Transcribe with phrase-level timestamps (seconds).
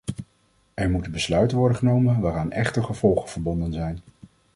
[0.73, 3.99] Er moeten besluiten worden genomen waaraan echte gevolgen verbonden zijn.